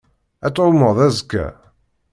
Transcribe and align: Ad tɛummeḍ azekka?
Ad 0.45 0.53
tɛummeḍ 0.53 0.97
azekka? 1.07 1.45